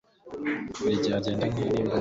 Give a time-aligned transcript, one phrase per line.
[0.81, 1.89] buri gihe agenda n'imbunda